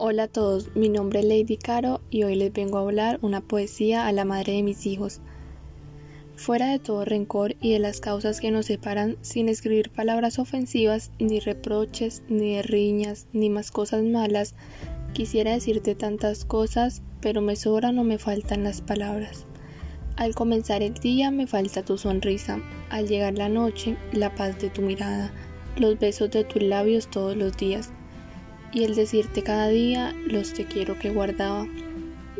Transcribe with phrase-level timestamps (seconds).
[0.00, 3.40] Hola a todos, mi nombre es Lady Caro y hoy les vengo a hablar una
[3.40, 5.20] poesía a la madre de mis hijos.
[6.36, 11.10] Fuera de todo rencor y de las causas que nos separan, sin escribir palabras ofensivas,
[11.18, 14.54] ni reproches, ni riñas, ni más cosas malas,
[15.14, 19.46] quisiera decirte tantas cosas, pero me sobran o me faltan las palabras.
[20.14, 24.70] Al comenzar el día me falta tu sonrisa, al llegar la noche, la paz de
[24.70, 25.32] tu mirada,
[25.76, 27.90] los besos de tus labios todos los días
[28.72, 31.66] y el decirte cada día los te quiero que guardaba.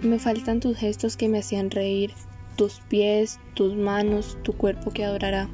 [0.02, 2.12] Me faltan tus gestos que me hacían reír,
[2.56, 5.48] tus pies, tus manos, tu cuerpo que adorará.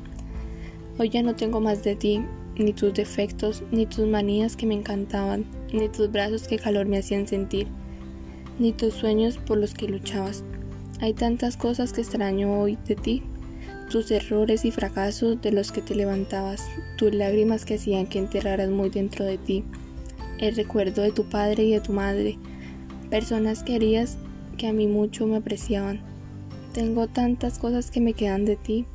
[0.98, 2.24] Hoy ya no tengo más de ti,
[2.56, 6.98] ni tus defectos, ni tus manías que me encantaban, ni tus brazos que calor me
[6.98, 7.66] hacían sentir,
[8.58, 10.44] ni tus sueños por los que luchabas.
[11.00, 13.22] Hay tantas cosas que extraño hoy de ti,
[13.90, 16.66] tus errores y fracasos de los que te levantabas,
[16.96, 19.64] tus lágrimas que hacían que enterraras muy dentro de ti
[20.44, 22.38] el recuerdo de tu padre y de tu madre,
[23.10, 24.16] personas queridas
[24.58, 26.00] que a mí mucho me apreciaban.
[26.72, 28.86] Tengo tantas cosas que me quedan de ti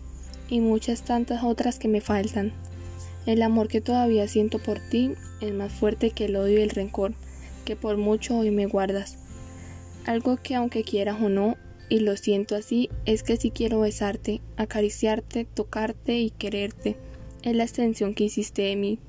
[0.50, 2.52] y muchas tantas otras que me faltan.
[3.26, 6.70] El amor que todavía siento por ti es más fuerte que el odio y el
[6.70, 7.14] rencor
[7.66, 9.18] que por mucho hoy me guardas.
[10.06, 11.56] Algo que aunque quieras o no,
[11.88, 16.98] y lo siento así, es que si quiero besarte, acariciarte, tocarte y quererte.
[17.42, 19.00] Es la extensión que hiciste de mí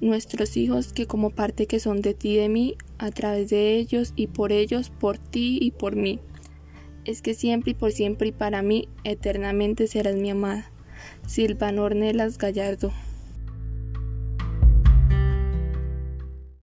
[0.00, 3.76] nuestros hijos que como parte que son de ti y de mí, a través de
[3.76, 6.20] ellos y por ellos, por ti y por mí.
[7.04, 10.70] Es que siempre y por siempre y para mí, eternamente serás mi amada.
[11.26, 12.92] Silvana Ornelas Gallardo